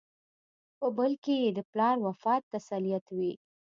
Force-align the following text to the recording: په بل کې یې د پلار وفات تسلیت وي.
په 0.79 0.87
بل 0.97 1.11
کې 1.23 1.33
یې 1.43 1.49
د 1.57 1.59
پلار 1.71 1.95
وفات 2.07 2.41
تسلیت 2.53 3.05
وي. 3.17 3.33